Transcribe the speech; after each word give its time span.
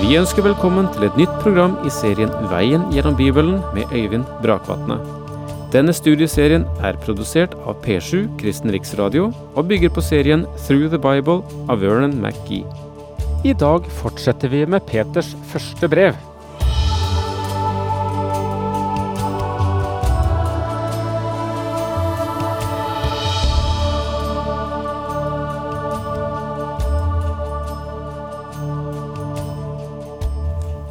Vi 0.00 0.16
ønsker 0.18 0.42
velkommen 0.42 0.88
til 0.90 1.06
et 1.06 1.16
nytt 1.18 1.34
program 1.42 1.76
i 1.86 1.90
serien 1.92 2.32
Veien 2.50 2.82
gjennom 2.92 3.14
Bibelen 3.18 3.60
med 3.76 3.92
Øyvind 3.94 4.26
Brakvatne. 4.42 4.96
Denne 5.70 5.94
studieserien 5.94 6.66
er 6.82 6.98
produsert 7.04 7.54
av 7.62 7.78
P7 7.84 8.26
Kristen 8.40 8.74
Riksradio 8.74 9.30
og 9.54 9.70
bygger 9.70 9.94
på 9.94 10.02
serien 10.02 10.44
Through 10.66 10.90
the 10.90 10.98
Bible 10.98 11.40
av 11.70 11.82
Vernon 11.82 12.18
McGee. 12.18 12.66
I 13.46 13.54
dag 13.54 13.86
fortsetter 14.02 14.50
vi 14.50 14.64
med 14.66 14.82
Peters 14.90 15.30
første 15.52 15.90
brev. 15.90 16.18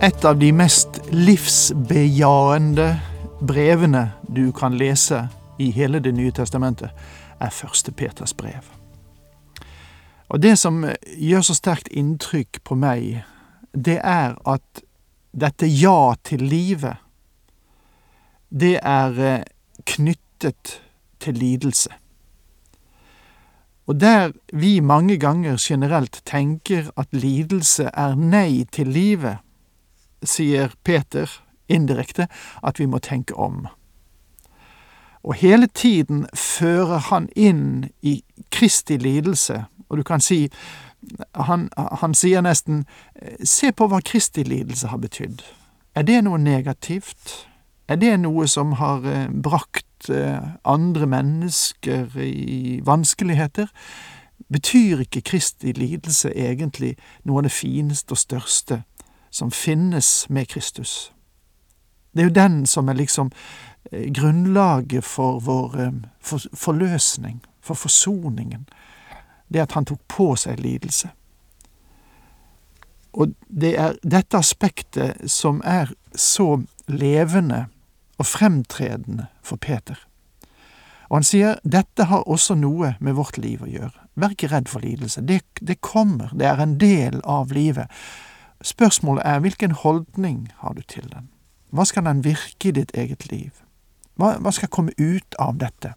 Et 0.04 0.26
av 0.26 0.36
de 0.36 0.50
mest 0.52 0.98
livsbejaende 1.16 2.90
brevene 3.40 4.02
du 4.28 4.50
kan 4.52 4.74
lese 4.76 5.30
i 5.64 5.70
hele 5.72 6.02
Det 6.04 6.12
nye 6.12 6.32
testamentet, 6.36 6.90
er 7.40 7.50
Første 7.50 7.92
Peters 7.92 8.34
brev. 8.34 8.68
Og 10.28 10.42
det 10.44 10.58
som 10.60 10.84
gjør 11.16 11.46
så 11.48 11.56
sterkt 11.56 11.88
inntrykk 11.88 12.60
på 12.68 12.76
meg, 12.76 13.24
det 13.72 14.02
er 14.04 14.36
at 14.44 14.84
dette 15.32 15.72
ja 15.72 16.16
til 16.24 16.44
livet, 16.52 17.00
det 18.52 18.82
er 18.84 19.16
eh, 19.24 19.48
knyttet 19.86 20.82
til 21.24 21.40
lidelse. 21.40 21.96
Og 23.88 24.02
der 24.02 24.36
vi 24.52 24.80
mange 24.80 25.16
ganger 25.18 25.56
generelt 25.56 26.22
tenker 26.26 26.92
at 26.98 27.08
lidelse 27.16 27.88
er 27.88 28.20
nei 28.20 28.66
til 28.68 28.92
livet, 28.92 29.40
sier 30.24 30.74
Peter 30.84 31.30
indirekte 31.68 32.28
at 32.64 32.80
vi 32.80 32.86
må 32.86 33.00
tenke 33.00 33.36
om. 33.36 33.68
Og 35.24 35.34
hele 35.40 35.68
tiden 35.68 36.26
fører 36.36 36.98
han 36.98 37.30
inn 37.36 37.90
i 38.02 38.24
Kristi 38.52 38.98
lidelse, 38.98 39.66
og 39.90 39.98
du 39.98 40.04
kan 40.04 40.22
si 40.22 40.50
han, 41.36 41.70
han 41.76 42.14
sier 42.16 42.44
nesten 42.44 42.84
se 43.44 43.72
på 43.72 43.88
hva 43.92 44.00
Kristi 44.04 44.44
lidelse 44.48 44.92
har 44.92 45.00
betydd. 45.04 45.44
Er 45.96 46.08
det 46.08 46.24
noe 46.26 46.40
negativt? 46.42 47.48
Er 47.88 48.00
det 48.00 48.16
noe 48.24 48.48
som 48.48 48.78
har 48.80 49.04
eh, 49.06 49.28
brakt 49.30 50.10
eh, 50.10 50.40
andre 50.64 51.08
mennesker 51.08 52.16
i 52.24 52.80
vanskeligheter? 52.86 53.68
Betyr 54.54 55.04
ikke 55.04 55.22
Kristi 55.22 55.74
lidelse 55.76 56.32
egentlig 56.36 56.96
noe 57.24 57.42
av 57.42 57.48
det 57.48 57.56
fineste 57.56 58.16
og 58.16 58.22
største 58.24 58.82
som 59.34 59.52
finnes 59.52 60.30
med 60.30 60.48
Kristus? 60.54 61.12
Det 62.14 62.22
er 62.22 62.30
jo 62.30 62.36
den 62.38 62.66
som 62.70 62.90
er 62.90 63.00
liksom 63.00 63.32
eh, 63.92 64.12
grunnlaget 64.14 65.06
for 65.06 65.40
vår 65.42 65.78
for, 66.22 66.46
forløsning, 66.54 67.42
for 67.62 67.74
forsoningen. 67.74 68.68
Det 69.50 69.66
at 69.66 69.74
han 69.74 69.86
tok 69.90 70.02
på 70.08 70.36
seg 70.38 70.62
lidelse. 70.62 71.10
Og 73.14 73.34
det 73.48 73.76
er 73.78 73.98
dette 74.02 74.38
aspektet 74.38 75.30
som 75.30 75.62
er 75.66 75.92
så 76.16 76.64
levende 76.88 77.66
og 78.18 78.26
fremtredende 78.26 79.28
for 79.46 79.62
Peter. 79.62 79.98
Og 81.10 81.20
han 81.20 81.28
sier 81.28 81.60
dette 81.62 82.08
har 82.10 82.26
også 82.30 82.56
noe 82.58 82.96
med 83.04 83.18
vårt 83.18 83.38
liv 83.38 83.62
å 83.62 83.70
gjøre. 83.70 84.08
Vær 84.18 84.34
ikke 84.34 84.50
redd 84.50 84.70
for 84.72 84.86
lidelse. 84.86 85.22
Det, 85.22 85.44
det 85.62 85.82
kommer, 85.86 86.34
det 86.34 86.48
er 86.50 86.62
en 86.64 86.78
del 86.82 87.20
av 87.30 87.54
livet. 87.54 87.92
Spørsmålet 88.64 89.24
er 89.26 89.40
hvilken 89.40 89.72
holdning 89.72 90.48
har 90.58 90.74
du 90.74 90.82
til 90.82 91.10
den? 91.12 91.30
Hva 91.74 91.84
skal 91.86 92.06
den 92.06 92.24
virke 92.24 92.70
i 92.70 92.72
ditt 92.72 92.94
eget 92.96 93.28
liv? 93.32 93.52
Hva, 94.16 94.38
hva 94.40 94.54
skal 94.56 94.72
komme 94.72 94.94
ut 94.98 95.36
av 95.42 95.58
dette? 95.60 95.94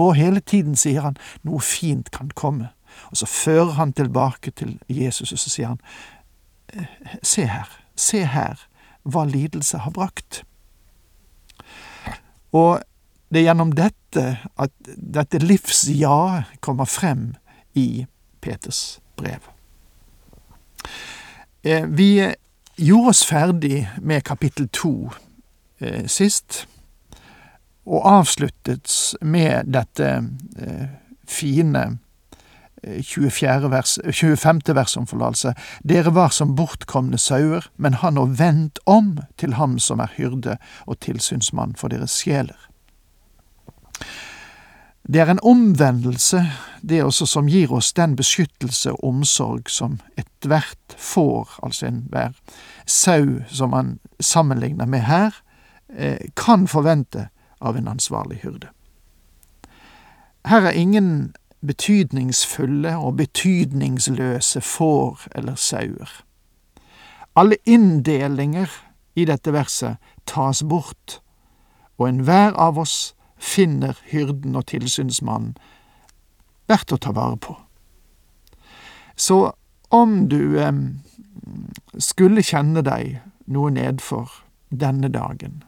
Og 0.00 0.14
hele 0.16 0.40
tiden 0.40 0.78
sier 0.78 1.04
han 1.04 1.18
noe 1.44 1.60
fint 1.60 2.08
kan 2.14 2.30
komme. 2.34 2.70
Og 3.10 3.20
så 3.20 3.28
fører 3.28 3.76
han 3.76 3.92
tilbake 3.92 4.54
til 4.56 4.78
Jesus, 4.88 5.32
og 5.32 5.38
så 5.38 5.50
sier 5.50 5.74
han 5.74 5.80
Se 7.22 7.44
her, 7.46 7.68
se 7.94 8.24
her 8.26 8.64
hva 9.04 9.26
lidelse 9.28 9.78
har 9.84 9.92
brakt. 9.94 10.42
Og 12.56 12.80
det 13.30 13.42
er 13.42 13.50
gjennom 13.50 13.74
dette 13.76 14.24
at 14.58 14.72
dette 14.96 15.38
livsjaet 15.42 16.56
kommer 16.64 16.88
frem 16.88 17.34
i 17.78 18.06
Peters 18.40 19.00
brev. 19.18 19.50
Vi 21.64 22.34
gjorde 22.76 23.08
oss 23.08 23.24
ferdig 23.24 23.88
med 24.02 24.24
kapittel 24.24 24.68
to 24.68 25.10
eh, 25.80 26.04
sist, 26.06 26.66
og 27.84 28.04
avsluttet 28.08 29.14
med 29.24 29.70
dette 29.72 30.10
eh, 30.60 30.88
fine 31.28 31.86
24. 32.84 33.70
vers, 33.70 33.98
25. 34.12 34.60
vers 34.74 34.96
om 34.96 35.06
forlatelse. 35.06 35.54
Dere 35.88 36.12
var 36.14 36.28
som 36.28 36.54
bortkomne 36.56 37.18
sauer, 37.18 37.70
men 37.76 37.94
har 38.00 38.12
nå 38.12 38.26
vendt 38.36 38.78
om 38.84 39.16
til 39.40 39.56
ham 39.56 39.78
som 39.78 40.02
er 40.04 40.12
hyrde 40.18 40.58
og 40.86 41.00
tilsynsmann 41.00 41.74
for 41.80 41.88
deres 41.88 42.18
sjeler. 42.20 42.58
Det 45.12 45.20
er 45.20 45.30
en 45.30 45.42
omvendelse, 45.42 46.46
det 46.82 47.02
også, 47.04 47.26
som 47.26 47.48
gir 47.48 47.72
oss 47.72 47.92
den 47.92 48.16
beskyttelse 48.16 48.92
og 48.92 49.04
omsorg 49.04 49.68
som 49.68 49.98
ethvert 50.16 50.96
får, 50.96 51.58
altså 51.62 51.86
enhver 51.86 52.32
sau 52.86 53.42
som 53.48 53.70
man 53.70 53.98
sammenligner 54.20 54.86
med 54.86 55.04
her, 55.04 55.36
kan 56.36 56.66
forvente 56.68 57.28
av 57.60 57.76
en 57.76 57.88
ansvarlig 57.88 58.40
hyrde. 58.42 58.68
Her 60.44 60.60
er 60.60 60.70
ingen 60.70 61.34
betydningsfulle 61.66 62.96
og 62.96 63.16
betydningsløse 63.16 64.60
får 64.60 65.28
eller 65.34 65.54
sauer. 65.54 66.10
Alle 67.36 67.56
inndelinger 67.66 68.70
i 69.14 69.24
dette 69.24 69.52
verset 69.52 69.96
tas 70.26 70.62
bort, 70.62 71.20
og 71.98 72.08
enhver 72.08 72.56
av 72.56 72.78
oss 72.78 73.14
finner 73.36 73.98
hyrden 74.10 74.56
og 74.56 74.66
tilsynsmannen 74.72 75.54
verdt 76.70 76.92
å 76.92 77.00
ta 77.00 77.12
vare 77.12 77.36
på. 77.36 77.56
Så 79.16 79.52
om 79.94 80.28
du 80.28 80.58
eh, 80.58 80.72
skulle 81.98 82.42
kjenne 82.42 82.82
deg 82.82 83.20
noe 83.46 83.70
nedfor 83.70 84.32
denne 84.70 85.10
dagen, 85.12 85.62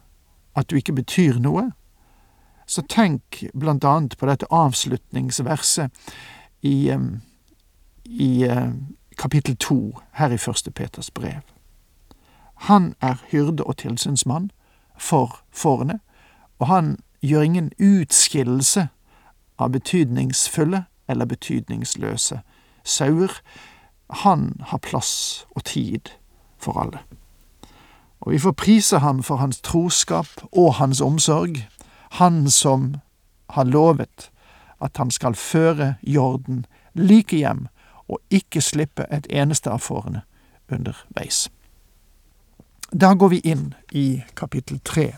at 0.57 0.71
du 0.71 0.79
ikke 0.81 0.97
betyr 0.97 1.39
noe, 1.43 1.71
så 2.67 2.83
tenk 2.91 3.45
blant 3.55 3.85
annet 3.85 4.17
på 4.19 4.27
dette 4.27 4.49
avslutningsverset 4.51 5.93
i, 6.67 6.91
i 8.05 8.31
kapittel 9.17 9.57
to 9.57 9.79
her 10.19 10.35
i 10.35 10.41
Første 10.41 10.71
Peters 10.71 11.11
brev. 11.11 11.45
Han 12.67 12.95
er 13.01 13.21
hyrde 13.31 13.65
og 13.65 13.77
tilsynsmann 13.77 14.51
for 14.99 15.41
fårene, 15.53 16.01
og 16.59 16.67
han 16.67 16.97
gjør 17.27 17.43
ingen 17.43 17.71
utskillelse 17.79 18.89
av 19.59 19.73
betydningsfulle 19.75 20.85
eller 21.09 21.27
betydningsløse 21.27 22.41
sauer. 22.85 23.41
Han 24.25 24.53
har 24.71 24.79
plass 24.79 25.47
og 25.51 25.65
tid 25.65 26.13
for 26.59 26.79
alle. 26.81 27.03
Og 28.21 28.33
vi 28.33 28.39
får 28.39 28.53
prise 28.53 28.99
ham 28.99 29.23
for 29.23 29.37
hans 29.37 29.61
troskap 29.61 30.29
og 30.53 30.75
hans 30.75 31.01
omsorg, 31.01 31.67
han 32.11 32.51
som 32.51 32.97
har 33.51 33.65
lovet 33.65 34.31
at 34.81 34.97
han 34.97 35.11
skal 35.11 35.35
føre 35.35 35.95
jorden 36.03 36.65
like 36.95 37.37
hjem 37.37 37.67
og 38.09 38.19
ikke 38.31 38.61
slippe 38.61 39.07
et 39.11 39.27
eneste 39.31 39.71
av 39.71 39.83
fårene 39.83 40.23
underveis. 40.73 41.49
Da 42.93 43.15
går 43.15 43.29
vi 43.29 43.41
inn 43.45 43.75
i 43.93 44.23
kapittel 44.35 44.79
tre. 44.85 45.17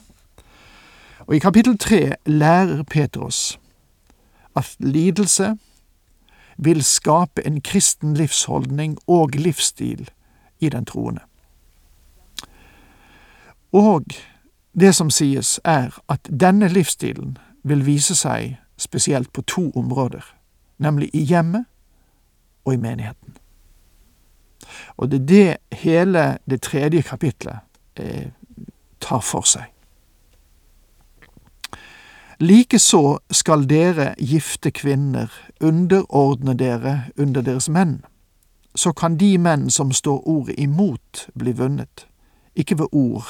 Og 1.28 1.36
i 1.36 1.38
kapittel 1.38 1.78
tre 1.78 2.14
lærer 2.26 2.82
Peter 2.82 3.20
oss 3.20 3.60
at 4.56 4.76
lidelse 4.78 5.58
vil 6.58 6.84
skape 6.84 7.46
en 7.46 7.60
kristen 7.60 8.14
livsholdning 8.14 8.98
og 9.06 9.28
livsstil 9.34 10.10
i 10.60 10.69
den 10.69 10.84
troende. 10.84 11.20
Og 13.72 14.04
det 14.80 14.94
som 14.94 15.10
sies, 15.10 15.60
er 15.64 16.00
at 16.08 16.30
denne 16.40 16.69
livsstilen 16.69 17.36
vil 17.62 17.86
vise 17.86 18.16
seg 18.16 18.56
spesielt 18.78 19.32
på 19.32 19.42
to 19.42 19.70
områder, 19.76 20.25
nemlig 20.78 21.10
i 21.12 21.22
hjemmet 21.22 21.64
og 22.64 22.75
i 22.75 22.76
menigheten. 22.76 23.36
Og 24.96 25.10
det 25.10 25.20
er 25.20 25.26
det 25.26 25.78
hele 25.78 26.38
det 26.50 26.62
tredje 26.62 27.02
kapitlet 27.02 27.58
eh, 27.96 28.30
tar 29.00 29.20
for 29.20 29.44
seg. 29.46 29.69
Likeså 32.38 33.19
skal 33.35 33.64
dere 33.67 34.12
gifte 34.23 34.70
kvinner 34.70 35.32
underordne 35.61 36.55
dere 36.55 37.08
under 37.19 37.43
deres 37.43 37.67
menn, 37.67 38.05
så 38.79 38.93
kan 38.94 39.17
de 39.19 39.32
menn 39.43 39.67
som 39.75 39.90
står 39.90 40.23
ordet 40.23 40.55
imot, 40.55 41.25
bli 41.35 41.56
vunnet, 41.58 42.06
ikke 42.55 42.79
ved 42.79 42.94
ord, 42.94 43.26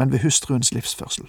men 0.00 0.12
ved 0.12 0.24
hustruens 0.24 0.72
livsførsel. 0.72 1.28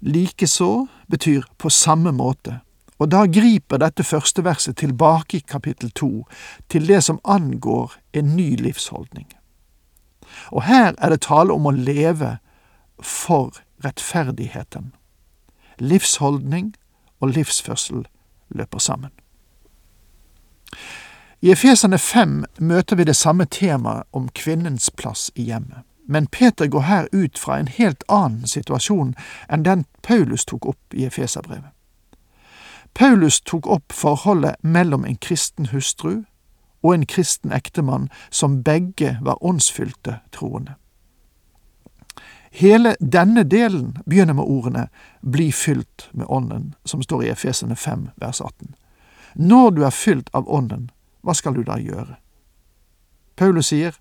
Likeså 0.00 0.86
betyr 1.12 1.44
på 1.58 1.68
samme 1.68 2.12
måte, 2.12 2.62
og 2.96 3.12
da 3.12 3.26
griper 3.28 3.76
dette 3.84 4.04
første 4.04 4.44
verset 4.44 4.80
tilbake 4.80 5.36
i 5.36 5.44
kapittel 5.44 5.92
to, 5.92 6.24
til 6.68 6.88
det 6.88 7.04
som 7.04 7.20
angår 7.24 7.92
en 8.16 8.36
ny 8.36 8.54
livsholdning. 8.56 9.28
Og 10.48 10.64
her 10.64 10.94
er 10.96 11.12
det 11.12 11.26
tale 11.28 11.52
om 11.52 11.68
å 11.68 11.76
leve 11.76 12.38
for 13.04 13.60
rettferdigheten. 13.84 14.94
Livsholdning 15.78 16.74
og 17.20 17.28
livsførsel 17.28 18.06
løper 18.48 18.78
sammen. 18.78 19.10
I 21.40 21.52
Efesene 21.52 21.98
fem 21.98 22.44
møter 22.58 22.96
vi 22.96 23.04
det 23.04 23.16
samme 23.16 23.44
temaet 23.44 24.02
om 24.12 24.28
kvinnens 24.28 24.90
plass 24.90 25.30
i 25.34 25.42
hjemmet. 25.42 25.86
Men 26.08 26.26
Peter 26.26 26.66
går 26.66 26.80
her 26.80 27.06
ut 27.12 27.38
fra 27.38 27.58
en 27.58 27.68
helt 27.68 28.04
annen 28.08 28.46
situasjon 28.46 29.14
enn 29.48 29.64
den 29.64 29.84
Paulus 30.02 30.44
tok 30.44 30.66
opp 30.66 30.94
i 30.94 31.06
Efeserbrevet. 31.06 31.70
Paulus 32.94 33.40
tok 33.40 33.66
opp 33.66 33.92
forholdet 33.92 34.56
mellom 34.62 35.04
en 35.04 35.16
kristen 35.16 35.70
hustru 35.70 36.24
og 36.82 36.94
en 36.94 37.06
kristen 37.06 37.52
ektemann 37.52 38.08
som 38.30 38.62
begge 38.62 39.18
var 39.22 39.44
åndsfylte 39.44 40.18
troende. 40.32 40.74
Hele 42.50 42.96
denne 43.00 43.44
delen 43.44 43.96
begynner 44.06 44.34
med 44.34 44.44
ordene 44.44 44.88
Bli 45.22 45.52
fylt 45.52 46.10
med 46.12 46.26
Ånden, 46.28 46.74
som 46.84 47.02
står 47.02 47.22
i 47.22 47.28
Efesene 47.30 47.76
5, 47.76 48.08
vers 48.16 48.40
18. 48.40 48.74
Når 49.34 49.70
du 49.70 49.84
er 49.84 49.90
fylt 49.90 50.30
av 50.34 50.50
Ånden, 50.50 50.90
hva 51.22 51.34
skal 51.34 51.54
du 51.54 51.62
da 51.62 51.78
gjøre? 51.78 52.16
Paulus 53.36 53.70
sier, 53.70 53.94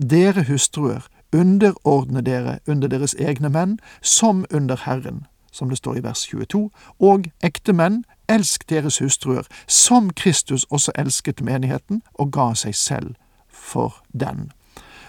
Dere 0.00 0.44
hustruer, 0.48 1.06
underordne 1.32 2.20
dere 2.20 2.58
under 2.66 2.88
deres 2.88 3.14
egne 3.14 3.48
menn, 3.48 3.78
som 4.02 4.44
under 4.50 4.76
Herren, 4.76 5.26
som 5.52 5.68
det 5.68 5.78
står 5.78 5.96
i 5.96 6.02
vers 6.02 6.24
22, 6.26 6.70
og 6.98 7.28
ekte 7.42 7.72
menn, 7.72 8.04
elsk 8.28 8.68
deres 8.70 8.98
hustruer, 8.98 9.46
som 9.66 10.10
Kristus 10.10 10.64
også 10.70 10.92
elsket 10.98 11.42
menigheten 11.42 12.02
og 12.14 12.32
ga 12.32 12.54
seg 12.54 12.74
selv 12.74 13.14
for 13.48 14.00
den, 14.12 14.50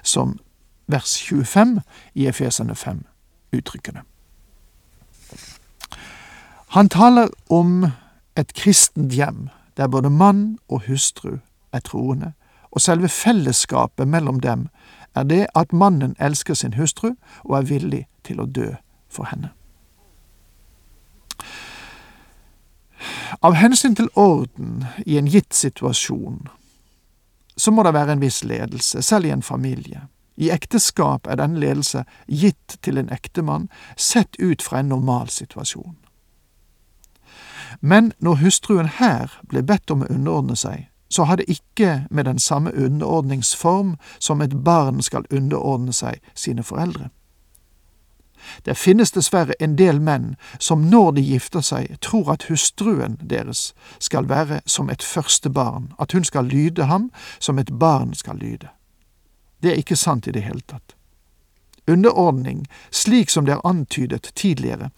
som 0.03 0.37
vers 0.87 1.17
25 1.17 1.79
i 2.13 2.27
Efesene 2.27 2.75
5 2.75 3.05
uttrykkene. 3.53 4.01
Han 6.67 6.89
taler 6.89 7.29
om 7.49 7.85
et 8.35 8.53
kristent 8.53 9.13
hjem 9.13 9.49
der 9.77 9.87
både 9.87 10.09
mann 10.09 10.57
og 10.67 10.81
hustru 10.87 11.37
er 11.71 11.79
troende, 11.79 12.33
og 12.71 12.81
selve 12.81 13.09
fellesskapet 13.09 14.07
mellom 14.07 14.39
dem 14.39 14.67
er 15.15 15.23
det 15.23 15.47
at 15.55 15.73
mannen 15.73 16.15
elsker 16.19 16.53
sin 16.53 16.73
hustru 16.73 17.11
og 17.43 17.57
er 17.57 17.69
villig 17.69 18.07
til 18.23 18.41
å 18.41 18.45
dø 18.45 18.73
for 19.09 19.29
henne. 19.31 19.51
Av 23.43 23.55
hensyn 23.55 23.95
til 23.95 24.09
orden 24.15 24.85
i 25.05 25.17
en 25.17 25.27
gitt 25.27 25.53
situasjon 25.53 26.47
så 27.57 27.71
må 27.71 27.83
det 27.83 27.93
være 27.95 28.15
en 28.15 28.21
viss 28.23 28.43
ledelse, 28.43 29.01
selv 29.01 29.25
i 29.25 29.31
en 29.31 29.43
familie. 29.43 30.07
I 30.35 30.49
ekteskap 30.51 31.27
er 31.27 31.39
denne 31.39 31.59
ledelse 31.59 32.03
gitt 32.27 32.77
til 32.83 32.97
en 32.97 33.11
ektemann 33.13 33.69
sett 33.95 34.35
ut 34.39 34.61
fra 34.61 34.79
en 34.79 34.91
normalsituasjon. 34.91 35.95
Men 37.79 38.11
når 38.19 38.41
hustruen 38.43 38.89
her 38.99 39.39
ble 39.49 39.63
bedt 39.63 39.91
om 39.91 40.03
å 40.03 40.11
underordne 40.11 40.55
seg, 40.55 40.87
så 41.09 41.23
har 41.23 41.39
det 41.39 41.49
ikke 41.51 42.07
med 42.09 42.25
den 42.25 42.39
samme 42.39 42.71
underordningsform 42.73 43.95
som 44.19 44.41
et 44.41 44.63
barn 44.63 45.01
skal 45.01 45.27
underordne 45.31 45.93
seg 45.93 46.19
sine 46.33 46.63
foreldre. 46.63 47.09
Det 48.65 48.77
finnes 48.77 49.11
dessverre 49.11 49.55
en 49.59 49.75
del 49.75 49.99
menn 49.99 50.35
som 50.59 50.89
når 50.89 51.11
de 51.11 51.21
gifter 51.21 51.61
seg, 51.61 51.97
tror 52.01 52.33
at 52.33 52.47
hustruen 52.49 53.17
deres 53.21 53.73
skal 53.99 54.29
være 54.29 54.61
som 54.65 54.89
et 54.89 55.03
første 55.03 55.49
barn, 55.49 55.93
at 55.99 56.11
hun 56.11 56.23
skal 56.23 56.45
lyde 56.45 56.85
ham 56.85 57.09
som 57.39 57.59
et 57.59 57.71
barn 57.79 58.13
skal 58.13 58.37
lyde. 58.37 58.69
Det 59.65 59.71
er 59.73 59.81
ikke 59.81 59.95
sant 59.97 60.27
i 60.27 60.31
det 60.31 60.43
hele 60.45 60.61
tatt. 60.69 60.93
Underordning, 61.87 62.67
slik 62.91 63.29
som 63.29 63.45
det 63.45 63.55
er 63.55 63.65
antydet 63.65 64.29
tidligere, 64.37 64.91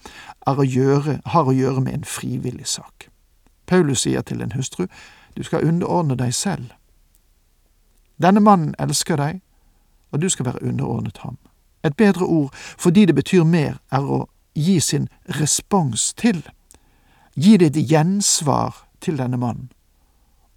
å 0.44 0.64
gjøre, 0.64 1.20
har 1.24 1.48
å 1.48 1.54
gjøre 1.56 1.80
med 1.80 1.94
en 1.94 2.04
frivillig 2.04 2.66
sak. 2.68 3.08
Paulus 3.64 4.04
sier 4.04 4.20
til 4.20 4.44
en 4.44 4.52
hustru, 4.52 4.84
du 5.36 5.40
skal 5.42 5.64
underordne 5.64 6.18
deg 6.20 6.34
selv. 6.36 6.76
Denne 8.20 8.44
mannen 8.44 8.74
elsker 8.78 9.16
deg, 9.16 9.40
og 10.12 10.20
du 10.20 10.28
skal 10.28 10.50
være 10.50 10.62
underordnet 10.68 11.24
ham. 11.24 11.38
Et 11.84 11.96
bedre 11.96 12.28
ord, 12.28 12.52
fordi 12.76 13.06
det 13.08 13.16
betyr 13.16 13.48
mer, 13.48 13.80
er 13.88 14.04
å 14.04 14.26
gi 14.52 14.80
sin 14.84 15.08
respons 15.40 16.12
til. 16.12 16.44
Gi 17.40 17.56
ditt 17.56 17.80
gjensvar 17.88 18.84
til 19.00 19.16
denne 19.16 19.40
mannen. 19.40 19.72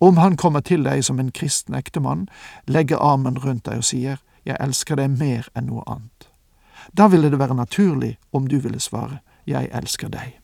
Om 0.02 0.18
han 0.18 0.38
kommer 0.38 0.62
til 0.66 0.82
deg 0.84 1.04
som 1.06 1.20
en 1.20 1.32
kristen 1.32 1.76
ektemann, 1.78 2.26
legger 2.66 2.98
armen 2.98 3.38
rundt 3.38 3.68
deg 3.70 3.84
og 3.84 3.86
sier 3.86 4.22
Jeg 4.46 4.58
elsker 4.58 4.98
deg 4.98 5.12
mer 5.14 5.46
enn 5.54 5.68
noe 5.70 5.84
annet. 5.86 6.26
Da 6.98 7.06
ville 7.08 7.30
det 7.30 7.38
være 7.38 7.54
naturlig 7.54 8.18
om 8.32 8.48
du 8.48 8.58
ville 8.58 8.80
svare 8.80 9.20
Jeg 9.46 9.70
elsker 9.70 10.10
deg. 10.10 10.40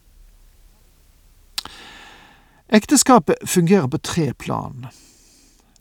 Ekteskapet 2.70 3.50
fungerer 3.50 3.88
på 3.88 3.98
tre 3.98 4.34
plan. 4.34 4.86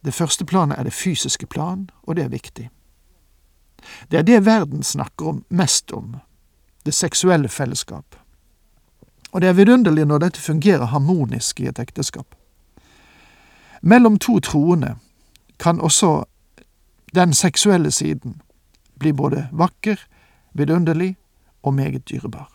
Det 0.00 0.14
første 0.14 0.44
planet 0.44 0.78
er 0.78 0.88
det 0.88 0.94
fysiske 0.96 1.46
plan, 1.46 1.90
og 2.02 2.16
det 2.16 2.24
er 2.24 2.32
viktig. 2.32 2.70
Det 4.10 4.18
er 4.18 4.22
det 4.22 4.46
verden 4.46 4.82
snakker 4.82 5.26
om 5.26 5.44
mest 5.48 5.92
om, 5.92 6.16
det 6.84 6.94
seksuelle 6.94 7.48
fellesskap. 7.48 8.16
Og 9.32 9.40
det 9.40 9.48
er 9.48 9.58
vidunderlig 9.60 10.06
når 10.06 10.18
dette 10.18 10.40
fungerer 10.40 10.86
harmonisk 10.86 11.60
i 11.60 11.68
et 11.68 11.78
ekteskap. 11.78 12.34
Mellom 13.86 14.18
to 14.18 14.40
troende 14.40 14.96
kan 15.58 15.80
også 15.80 16.24
den 17.14 17.34
seksuelle 17.34 17.90
siden 17.90 18.40
bli 18.98 19.12
både 19.12 19.48
vakker, 19.52 19.96
vidunderlig 20.54 21.16
og 21.62 21.74
meget 21.74 22.08
dyrebar. 22.10 22.50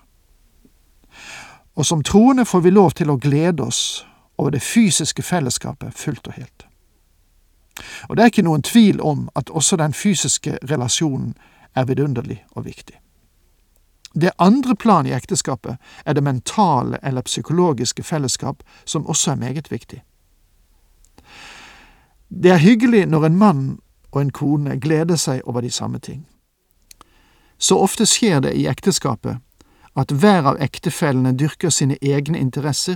Og 1.76 1.86
som 1.86 2.04
troende 2.04 2.46
får 2.46 2.60
vi 2.60 2.70
lov 2.70 2.92
til 2.92 3.10
å 3.10 3.18
glede 3.18 3.64
oss 3.64 4.06
over 4.38 4.52
det 4.52 4.62
fysiske 4.62 5.24
fellesskapet 5.24 5.94
fullt 5.94 6.28
og 6.28 6.34
helt. 6.34 6.68
Og 8.10 8.18
det 8.18 8.24
er 8.24 8.34
ikke 8.34 8.48
noen 8.50 8.68
tvil 8.68 9.02
om 9.02 9.30
at 9.36 9.50
også 9.50 9.80
den 9.80 9.94
fysiske 9.94 10.58
relasjonen 10.68 11.34
er 11.76 11.88
vidunderlig 11.88 12.44
og 12.52 12.66
viktig. 12.66 13.00
Det 14.22 14.36
andre 14.38 14.76
plan 14.76 15.08
i 15.08 15.16
ekteskapet 15.16 15.78
er 16.06 16.14
det 16.14 16.24
mentale 16.24 17.00
eller 17.04 17.22
psykologiske 17.22 18.04
fellesskap, 18.04 18.64
som 18.86 19.08
også 19.08 19.32
er 19.32 19.36
meget 19.36 19.72
viktig. 19.72 20.04
Det 22.34 22.52
er 22.52 22.58
hyggelig 22.58 23.06
når 23.06 23.26
en 23.26 23.38
mann 23.38 23.80
og 24.12 24.22
en 24.22 24.32
kone 24.32 24.80
gleder 24.80 25.16
seg 25.20 25.42
over 25.44 25.62
de 25.62 25.72
samme 25.72 26.00
ting. 26.00 26.26
Så 27.58 27.76
ofte 27.78 28.06
skjer 28.06 28.40
det 28.40 28.54
i 28.56 28.68
ekteskapet 28.72 29.38
at 30.00 30.12
hver 30.12 30.48
av 30.48 30.62
ektefellene 30.64 31.36
dyrker 31.36 31.70
sine 31.70 31.98
egne 32.02 32.40
interesser, 32.40 32.96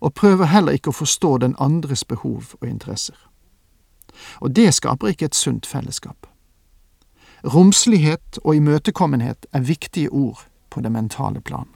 og 0.00 0.14
prøver 0.14 0.52
heller 0.52 0.76
ikke 0.76 0.92
å 0.92 0.98
forstå 1.00 1.38
den 1.38 1.56
andres 1.58 2.04
behov 2.04 2.54
og 2.60 2.68
interesser. 2.68 3.16
Og 4.40 4.52
det 4.54 4.74
skaper 4.74 5.08
ikke 5.08 5.32
et 5.32 5.34
sunt 5.34 5.66
fellesskap. 5.66 6.28
Romslighet 7.44 8.38
og 8.44 8.56
imøtekommenhet 8.56 9.46
er 9.52 9.60
viktige 9.66 10.10
ord 10.10 10.44
på 10.70 10.80
det 10.80 10.92
mentale 10.92 11.40
plan. 11.40 11.66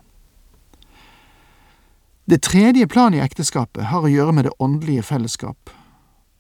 Det 2.31 2.43
tredje 2.43 2.87
planet 2.87 3.19
i 3.19 3.25
ekteskapet 3.25 3.89
har 3.91 4.05
å 4.05 4.11
gjøre 4.13 4.33
med 4.33 4.45
det 4.45 4.55
åndelige 4.59 5.03
fellesskap, 5.03 5.71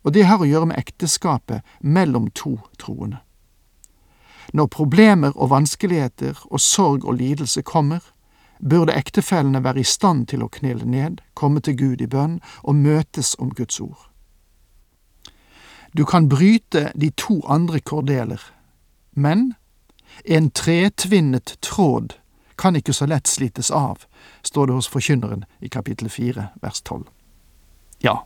og 0.02 0.14
det 0.14 0.24
har 0.26 0.42
å 0.42 0.48
gjøre 0.48 0.72
med 0.72 0.78
ekteskapet 0.78 1.62
mellom 1.80 2.30
to 2.34 2.58
troende. 2.78 3.20
Når 4.52 4.66
problemer 4.66 5.36
og 5.36 5.50
vanskeligheter 5.50 6.38
og 6.50 6.60
sorg 6.60 7.04
og 7.04 7.16
lidelse 7.20 7.62
kommer, 7.62 8.02
burde 8.58 8.94
ektefellene 8.94 9.62
være 9.64 9.80
i 9.80 9.86
stand 9.86 10.26
til 10.30 10.42
å 10.42 10.50
knele 10.52 10.86
ned, 10.86 11.20
komme 11.34 11.60
til 11.60 11.76
Gud 11.78 12.02
i 12.02 12.10
bønn 12.10 12.40
og 12.62 12.78
møtes 12.78 13.34
om 13.38 13.50
Guds 13.50 13.80
ord. 13.80 14.08
Du 15.96 16.04
kan 16.04 16.28
bryte 16.28 16.90
de 16.94 17.10
to 17.10 17.42
andre 17.48 17.80
kordeler, 17.80 18.40
men 19.12 19.54
en 20.24 20.50
tretvinnet 20.50 21.56
tråd 21.60 22.16
kan 22.56 22.76
ikke 22.76 22.94
så 22.96 23.06
lett 23.06 23.28
slites 23.28 23.70
av, 23.70 24.04
står 24.42 24.66
det 24.66 24.76
hos 24.76 24.88
Forkynneren 24.88 25.44
i 25.60 25.68
kapittel 25.68 26.10
fire, 26.12 26.50
vers 26.62 26.80
tolv. 26.82 27.08
Ja, 28.00 28.22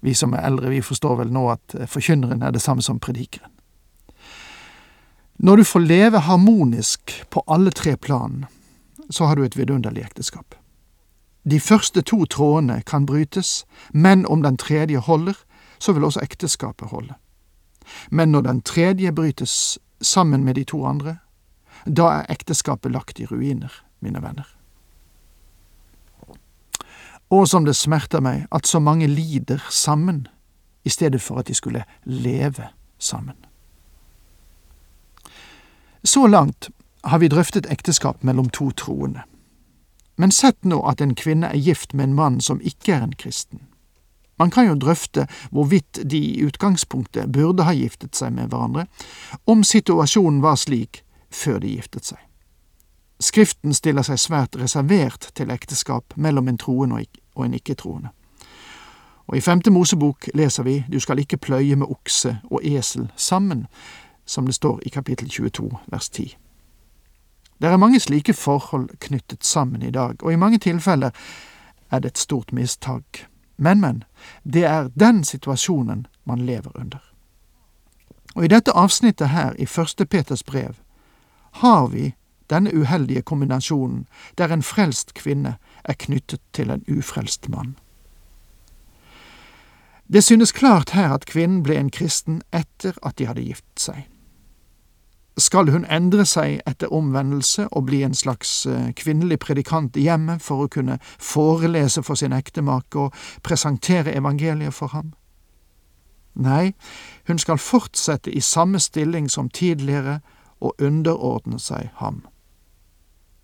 vi 0.00 0.14
som 0.14 0.34
er 0.34 0.44
eldre, 0.46 0.70
vi 0.70 0.82
forstår 0.82 1.16
vel 1.22 1.32
nå 1.32 1.46
at 1.52 1.76
Forkynneren 1.88 2.42
er 2.42 2.52
det 2.54 2.62
samme 2.62 2.82
som 2.82 3.00
Predikeren. 3.00 3.50
Når 5.36 5.56
du 5.56 5.64
får 5.64 5.80
leve 5.84 6.18
harmonisk 6.24 7.12
på 7.30 7.42
alle 7.46 7.70
tre 7.70 7.96
plan, 7.96 8.46
så 9.10 9.24
har 9.24 9.36
du 9.36 9.44
et 9.44 9.56
vidunderlig 9.56 10.02
ekteskap. 10.06 10.54
De 11.44 11.60
første 11.60 12.02
to 12.02 12.24
trådene 12.24 12.80
kan 12.82 13.06
brytes, 13.06 13.66
men 13.92 14.26
om 14.26 14.42
den 14.42 14.56
tredje 14.56 14.98
holder, 14.98 15.36
så 15.78 15.92
vil 15.92 16.04
også 16.04 16.24
ekteskapet 16.24 16.88
holde. 16.88 17.14
Men 18.10 18.32
når 18.32 18.40
den 18.40 18.62
tredje 18.62 19.12
brytes 19.12 19.78
sammen 20.00 20.44
med 20.44 20.54
de 20.54 20.64
to 20.64 20.84
andre, 20.86 21.18
da 21.86 22.02
er 22.02 22.32
ekteskapet 22.32 22.92
lagt 22.92 23.20
i 23.20 23.26
ruiner, 23.26 23.70
mine 24.00 24.22
venner. 24.22 24.55
Og 27.30 27.48
som 27.48 27.64
det 27.66 27.74
smerter 27.76 28.22
meg 28.22 28.46
at 28.54 28.66
så 28.66 28.80
mange 28.80 29.08
lider 29.10 29.62
sammen, 29.70 30.26
i 30.86 30.90
stedet 30.90 31.22
for 31.22 31.40
at 31.40 31.48
de 31.50 31.54
skulle 31.54 31.84
leve 32.04 32.68
sammen. 32.98 33.34
Så 36.04 36.26
langt 36.26 36.68
har 37.02 37.18
vi 37.18 37.28
drøftet 37.28 37.66
ekteskap 37.70 38.22
mellom 38.22 38.50
to 38.50 38.70
troende. 38.70 39.24
Men 40.16 40.30
sett 40.32 40.64
nå 40.64 40.78
at 40.86 41.00
en 41.02 41.14
kvinne 41.18 41.50
er 41.50 41.58
gift 41.58 41.94
med 41.94 42.08
en 42.08 42.14
mann 42.14 42.38
som 42.40 42.60
ikke 42.62 42.94
er 42.94 43.02
en 43.02 43.16
kristen. 43.18 43.66
Man 44.38 44.50
kan 44.50 44.68
jo 44.68 44.76
drøfte 44.78 45.26
hvorvidt 45.50 45.98
de 46.04 46.18
i 46.18 46.44
utgangspunktet 46.44 47.32
burde 47.32 47.66
ha 47.66 47.74
giftet 47.74 48.16
seg 48.16 48.34
med 48.36 48.52
hverandre, 48.52 48.86
om 49.46 49.64
situasjonen 49.64 50.42
var 50.44 50.60
slik 50.60 51.02
før 51.32 51.58
de 51.64 51.74
giftet 51.74 52.12
seg. 52.12 52.20
Skriften 53.20 53.74
stiller 53.74 54.02
seg 54.02 54.18
svært 54.20 54.56
reservert 54.60 55.30
til 55.34 55.50
ekteskap 55.50 56.12
mellom 56.16 56.48
en 56.48 56.58
troende 56.58 57.04
og 57.34 57.44
en 57.44 57.54
ikke-troende. 57.54 58.08
Og 59.26 59.36
i 59.36 59.40
femte 59.40 59.70
Mosebok 59.70 60.28
leser 60.34 60.62
vi 60.62 60.84
Du 60.92 61.00
skal 61.00 61.18
ikke 61.18 61.36
pløye 61.36 61.76
med 61.76 61.86
okse 61.90 62.38
og 62.50 62.60
esel 62.62 63.10
sammen, 63.16 63.66
som 64.26 64.46
det 64.46 64.54
står 64.54 64.80
i 64.86 64.88
kapittel 64.88 65.28
22 65.28 65.70
vers 65.86 66.08
10. 66.08 66.36
Det 67.62 67.68
er 67.68 67.76
mange 67.76 68.00
slike 68.00 68.34
forhold 68.34 68.90
knyttet 69.00 69.44
sammen 69.44 69.82
i 69.82 69.90
dag, 69.90 70.22
og 70.22 70.32
i 70.32 70.36
mange 70.36 70.58
tilfeller 70.58 71.10
er 71.90 71.98
det 71.98 72.10
et 72.10 72.18
stort 72.18 72.52
mistak. 72.52 73.26
Men, 73.56 73.80
men, 73.80 74.04
det 74.44 74.64
er 74.64 74.88
den 75.00 75.24
situasjonen 75.24 76.06
man 76.24 76.38
lever 76.38 76.70
under. 76.74 76.98
Og 78.34 78.44
i 78.44 78.48
dette 78.48 78.72
avsnittet 78.72 79.28
her 79.28 79.52
i 79.58 79.66
Første 79.66 80.04
Peters 80.06 80.42
brev 80.42 80.74
har 81.52 81.86
vi 81.86 82.14
denne 82.50 82.74
uheldige 82.74 83.22
kombinasjonen 83.22 84.06
der 84.38 84.52
en 84.52 84.62
frelst 84.62 85.14
kvinne 85.14 85.56
er 85.84 85.98
knyttet 85.98 86.40
til 86.52 86.70
en 86.70 86.84
ufrelst 86.88 87.48
mann. 87.48 87.76
Det 90.06 90.24
synes 90.24 90.52
klart 90.52 90.90
her 90.90 91.14
at 91.14 91.26
kvinnen 91.26 91.62
ble 91.62 91.78
en 91.80 91.90
kristen 91.90 92.42
etter 92.54 92.94
at 93.02 93.18
de 93.18 93.26
hadde 93.26 93.42
gift 93.42 93.80
seg. 93.80 94.06
Skal 95.36 95.68
hun 95.68 95.84
endre 95.92 96.24
seg 96.24 96.62
etter 96.64 96.92
omvendelse 96.94 97.66
og 97.68 97.84
bli 97.90 98.00
en 98.06 98.14
slags 98.16 98.64
eh, 98.66 98.92
kvinnelig 98.96 99.36
predikant 99.42 99.96
i 100.00 100.06
hjemmet 100.06 100.40
for 100.40 100.64
å 100.64 100.70
kunne 100.72 100.96
forelese 101.02 102.00
for 102.06 102.16
sin 102.16 102.32
ektemake 102.32 103.02
og 103.02 103.18
presentere 103.44 104.14
evangeliet 104.16 104.72
for 104.74 104.94
ham? 104.94 105.12
Nei, 106.36 106.72
hun 107.28 107.40
skal 107.40 107.60
fortsette 107.60 108.32
i 108.32 108.40
samme 108.40 108.80
stilling 108.80 109.28
som 109.32 109.50
tidligere 109.52 110.20
og 110.60 110.80
underordne 110.80 111.60
seg 111.60 111.90
ham. 112.00 112.22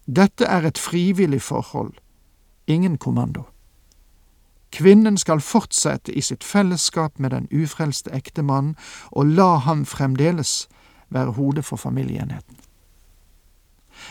Dette 0.06 0.44
er 0.44 0.66
et 0.66 0.78
frivillig 0.78 1.42
forhold, 1.42 1.94
ingen 2.66 2.98
kommando. 2.98 3.42
Kvinnen 4.72 5.18
skal 5.18 5.40
fortsette 5.40 6.12
i 6.12 6.20
sitt 6.20 6.44
fellesskap 6.44 7.18
med 7.18 7.30
den 7.30 7.48
ufrelste 7.52 8.10
ektemannen 8.10 8.76
og 9.10 9.26
la 9.26 9.56
ham 9.66 9.84
fremdeles 9.84 10.68
være 11.12 11.36
hodet 11.36 11.64
for 11.64 11.76
familieenheten. 11.76 12.56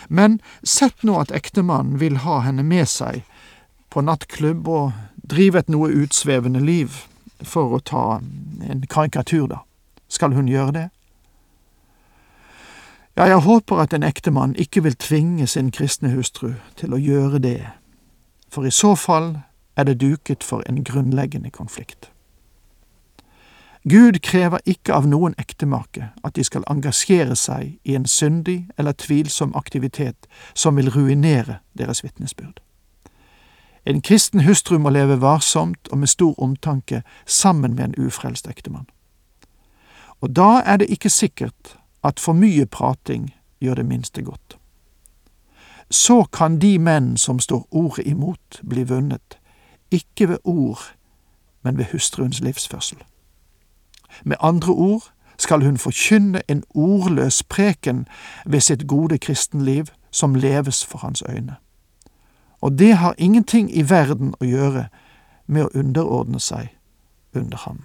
Men 0.08 0.40
sett 0.62 1.02
nå 1.02 1.18
at 1.20 1.34
ektemannen 1.34 1.98
vil 2.00 2.22
ha 2.22 2.40
henne 2.46 2.62
med 2.62 2.86
seg 2.88 3.26
på 3.90 4.00
nattklubb 4.00 4.68
og 4.68 4.92
drive 5.28 5.58
et 5.58 5.68
noe 5.68 5.90
utsvevende 5.90 6.62
liv, 6.62 6.94
for 7.42 7.74
å 7.74 7.82
ta 7.82 8.20
en 8.62 8.84
karikatur, 8.88 9.48
da. 9.50 9.58
Skal 10.08 10.34
hun 10.36 10.48
gjøre 10.48 10.72
det? 10.76 10.88
Ja, 13.16 13.24
jeg 13.24 13.38
håper 13.38 13.76
at 13.76 13.92
en 13.92 14.02
ektemann 14.02 14.54
ikke 14.56 14.82
vil 14.82 14.96
tvinge 14.96 15.46
sin 15.46 15.70
kristne 15.70 16.14
hustru 16.14 16.54
til 16.76 16.94
å 16.94 17.00
gjøre 17.00 17.38
det, 17.44 17.60
for 18.48 18.64
i 18.64 18.72
så 18.72 18.94
fall 18.96 19.34
er 19.76 19.84
det 19.84 20.00
duket 20.00 20.44
for 20.44 20.64
en 20.68 20.84
grunnleggende 20.84 21.50
konflikt. 21.50 22.08
Gud 23.84 24.20
krever 24.22 24.58
ikke 24.64 24.94
av 24.94 25.08
noen 25.10 25.34
ektemake 25.38 26.12
at 26.24 26.36
de 26.36 26.44
skal 26.44 26.64
engasjere 26.70 27.36
seg 27.36 27.74
i 27.84 27.96
en 27.98 28.06
syndig 28.06 28.68
eller 28.78 28.94
tvilsom 28.96 29.52
aktivitet 29.58 30.28
som 30.54 30.76
vil 30.76 30.90
ruinere 30.94 31.58
deres 31.78 32.04
vitnesbyrd. 32.04 32.62
En 33.84 34.00
kristen 34.00 34.40
hustru 34.46 34.78
må 34.78 34.90
leve 34.94 35.20
varsomt 35.20 35.88
og 35.90 35.98
med 35.98 36.08
stor 36.08 36.38
omtanke 36.38 37.02
sammen 37.26 37.74
med 37.74 37.84
en 37.84 38.06
ufrelst 38.06 38.46
ektemann. 38.48 38.86
Og 40.22 40.30
da 40.36 40.62
er 40.64 40.78
det 40.78 40.86
ikke 40.88 41.10
sikkert 41.10 41.76
at 42.04 42.20
for 42.20 42.32
mye 42.32 42.66
prating 42.66 43.30
gjør 43.60 43.74
det 43.74 43.86
minste 43.86 44.22
godt. 44.22 44.58
Så 45.90 46.24
kan 46.32 46.58
de 46.58 46.78
menn 46.78 47.16
som 47.16 47.38
står 47.38 47.68
ordet 47.70 48.06
imot, 48.06 48.60
bli 48.68 48.84
vunnet, 48.88 49.38
ikke 49.90 50.28
ved 50.28 50.38
ord, 50.44 50.94
men 51.62 51.78
ved 51.78 51.84
hustruens 51.92 52.40
livsførsel. 52.40 52.98
Med 54.24 54.36
andre 54.40 54.72
ord 54.72 55.02
skal 55.38 55.64
hun 55.64 55.76
forkynne 55.76 56.42
en 56.48 56.64
ordløs 56.74 57.42
preken 57.42 58.06
ved 58.46 58.60
sitt 58.60 58.86
gode 58.86 59.18
kristenliv 59.18 59.86
som 60.10 60.34
leves 60.34 60.86
for 60.86 60.98
hans 60.98 61.22
øyne. 61.28 61.56
Og 62.60 62.78
det 62.78 62.96
har 62.96 63.14
ingenting 63.18 63.76
i 63.76 63.90
verden 63.90 64.34
å 64.40 64.44
gjøre 64.44 64.86
med 65.46 65.64
å 65.64 65.70
underordne 65.74 66.40
seg 66.40 66.68
under 67.34 67.58
ham. 67.58 67.82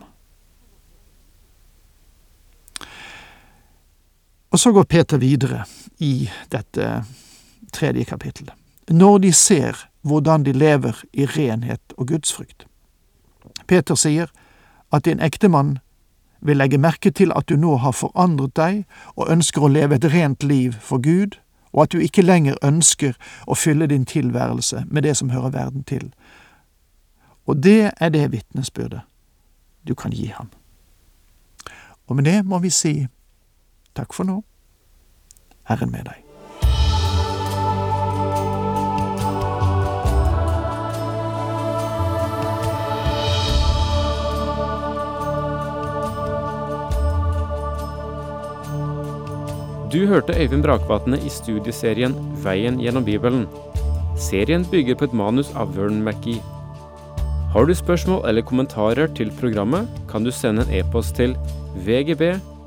Og 4.52 4.60
så 4.60 4.72
går 4.72 4.84
Peter 4.84 5.18
videre 5.18 5.66
i 6.00 6.30
dette 6.52 7.04
tredje 7.74 8.04
kapittelet. 8.04 8.54
Når 8.90 9.18
de 9.18 9.34
ser 9.34 9.88
hvordan 10.08 10.44
de 10.44 10.52
lever 10.52 11.04
i 11.14 11.26
renhet 11.26 11.94
og 11.98 12.08
gudsfrykt. 12.08 12.68
Peter 13.68 13.96
sier 13.96 14.32
at 14.94 15.06
din 15.06 15.20
ektemann 15.20 15.78
vil 16.42 16.58
legge 16.58 16.78
merke 16.78 17.12
til 17.12 17.32
at 17.36 17.50
du 17.50 17.58
nå 17.58 17.76
har 17.82 17.92
forandret 17.92 18.56
deg 18.56 18.84
og 19.16 19.32
ønsker 19.32 19.64
å 19.64 19.72
leve 19.72 19.98
et 19.98 20.08
rent 20.14 20.44
liv 20.44 20.78
for 20.80 21.02
Gud, 21.04 21.40
og 21.74 21.84
at 21.84 21.92
du 21.92 22.00
ikke 22.00 22.24
lenger 22.24 22.58
ønsker 22.64 23.18
å 23.48 23.58
fylle 23.58 23.88
din 23.88 24.06
tilværelse 24.06 24.86
med 24.88 25.04
det 25.04 25.18
som 25.18 25.30
hører 25.30 25.50
verden 25.50 25.84
til. 25.84 26.12
Og 27.48 27.64
det 27.64 27.92
er 27.98 28.10
det 28.10 28.32
vitnesbyrdet 28.32 29.02
du 29.88 29.96
kan 29.96 30.12
gi 30.12 30.28
ham. 30.36 30.50
Og 32.08 32.16
med 32.16 32.26
det 32.26 32.46
må 32.46 32.60
vi 32.60 32.70
si 32.70 33.08
takk 33.98 34.14
for 34.14 34.30
nå, 34.30 34.42
Herren 35.68 35.92
med 35.92 36.08
deg. 36.08 36.24
Du 49.88 50.04
hørte 50.06 50.36
Øyvind 50.36 50.66
Brakvatne 50.66 51.18
i 51.24 51.30
studieserien 51.32 52.14
Veien 52.44 52.76
gjennom 52.84 53.06
Bibelen. 53.08 53.46
Serien 54.20 54.66
bygger 54.68 54.98
på 55.00 55.08
et 55.08 55.16
manus 55.16 55.50
av 55.56 55.72
Vern 55.78 56.04
McGee. 56.04 56.44
Har 57.54 57.66
du 57.66 57.74
spørsmål 57.74 58.28
eller 58.28 58.46
kommentarer 58.46 59.08
til 59.16 59.32
programmet, 59.40 59.88
kan 60.12 60.28
du 60.28 60.32
sende 60.32 60.68
en 60.68 60.76
e-post 60.82 61.16
til 61.16 61.34
vgb 61.88 62.36